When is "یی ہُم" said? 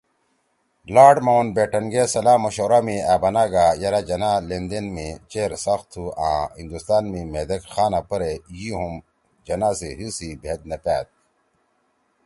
8.57-8.93